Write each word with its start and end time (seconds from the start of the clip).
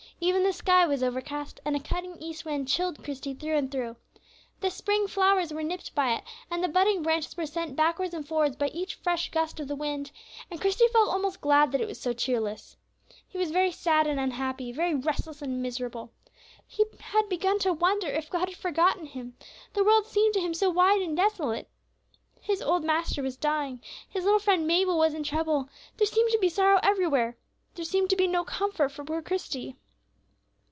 Even 0.23 0.43
the 0.43 0.53
sky 0.53 0.85
was 0.85 1.01
overcast, 1.01 1.59
and 1.65 1.75
a 1.75 1.79
cutting 1.79 2.15
east 2.19 2.45
wind 2.45 2.67
chilled 2.67 3.03
Christie 3.03 3.33
through 3.33 3.55
and 3.57 3.71
through. 3.71 3.95
The 4.59 4.69
spring 4.69 5.07
flowers 5.07 5.51
were 5.51 5.63
nipped 5.63 5.95
by 5.95 6.13
it, 6.13 6.23
and 6.51 6.63
the 6.63 6.67
budding 6.67 7.01
branches 7.01 7.35
were 7.35 7.47
sent 7.47 7.75
backwards 7.75 8.13
and 8.13 8.27
forwards 8.27 8.55
by 8.55 8.67
each 8.67 8.93
fresh 8.93 9.31
gust 9.31 9.59
of 9.59 9.67
the 9.67 9.75
wind, 9.75 10.11
and 10.51 10.61
Christie 10.61 10.87
felt 10.89 11.09
almost 11.09 11.41
glad 11.41 11.71
that 11.71 11.81
it 11.81 11.87
was 11.87 11.99
so 11.99 12.13
cheerless. 12.13 12.77
He 13.27 13.39
was 13.39 13.49
very 13.49 13.71
sad 13.71 14.05
and 14.05 14.19
unhappy, 14.19 14.71
very 14.71 14.93
restless 14.93 15.41
and 15.41 15.59
miserable. 15.63 16.11
He 16.67 16.85
had 16.99 17.27
begun 17.27 17.57
to 17.57 17.73
wonder 17.73 18.05
if 18.07 18.29
God 18.29 18.47
had 18.47 18.57
forgotten 18.57 19.07
him; 19.07 19.35
the 19.73 19.83
world 19.83 20.05
seemed 20.05 20.35
to 20.35 20.39
him 20.41 20.53
so 20.53 20.69
wide 20.69 21.01
and 21.01 21.17
desolate. 21.17 21.67
His 22.41 22.61
old 22.61 22.83
master 22.83 23.23
was 23.23 23.37
dying, 23.37 23.81
his 24.07 24.23
little 24.23 24.37
friend 24.39 24.67
Mabel 24.67 24.99
was 24.99 25.15
in 25.15 25.23
trouble, 25.23 25.67
there 25.97 26.05
seemed 26.05 26.29
to 26.29 26.37
be 26.37 26.47
sorrow 26.47 26.79
everywhere. 26.83 27.37
There 27.73 27.83
seemed 27.85 28.11
to 28.11 28.15
be 28.15 28.27
no 28.27 28.43
comfort 28.43 28.89
for 28.89 29.03
poor 29.03 29.23
Christie. 29.23 29.77